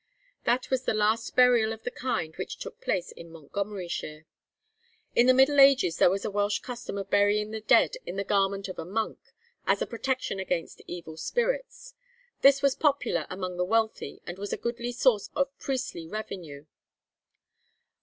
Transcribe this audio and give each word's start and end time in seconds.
That 0.45 0.71
was 0.71 0.85
the 0.85 0.95
last 0.95 1.35
burial 1.35 1.71
of 1.71 1.83
the 1.83 1.91
kind 1.91 2.33
which 2.37 2.57
took 2.57 2.81
place 2.81 3.11
in 3.11 3.29
Montgomeryshire. 3.29 4.25
In 5.13 5.27
the 5.27 5.33
middle 5.35 5.59
ages 5.59 5.97
there 5.97 6.09
was 6.09 6.25
a 6.25 6.31
Welsh 6.31 6.57
custom 6.57 6.97
of 6.97 7.11
burying 7.11 7.51
the 7.51 7.61
dead 7.61 7.97
in 8.03 8.15
the 8.15 8.23
garment 8.23 8.67
of 8.67 8.79
a 8.79 8.83
monk, 8.83 9.19
as 9.67 9.79
a 9.79 9.85
protection 9.85 10.39
against 10.39 10.81
evil 10.87 11.17
spirits. 11.17 11.93
This 12.41 12.63
was 12.63 12.73
popular 12.73 13.27
among 13.29 13.57
the 13.57 13.63
wealthy, 13.63 14.23
and 14.25 14.39
was 14.39 14.51
a 14.51 14.57
goodly 14.57 14.91
source 14.91 15.29
of 15.35 15.55
priestly 15.59 16.07
revenue. 16.07 16.65